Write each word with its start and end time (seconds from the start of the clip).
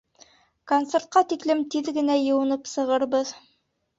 Концертҡа 0.71 1.23
тиклем 1.33 1.61
тиҙ 1.75 1.91
генә 1.99 2.15
йыуынып 2.21 2.67
сығырбыҙ. 2.73 3.37